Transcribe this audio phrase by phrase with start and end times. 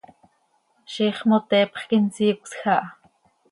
[0.93, 2.77] ¡Ziix moteepx quih insiicösj aha!